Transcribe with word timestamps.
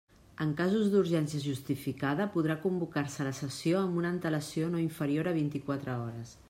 En 0.43 0.53
casos 0.61 0.87
d'urgència 0.93 1.41
justificada 1.43 2.27
podrà 2.37 2.57
convocar-se 2.65 3.29
la 3.29 3.35
sessió 3.43 3.85
amb 3.87 4.01
una 4.03 4.13
antelació 4.17 4.75
no 4.75 4.85
inferior 4.89 5.33
a 5.35 5.39
vint-i-quatre 5.43 5.99
hores. 6.05 6.39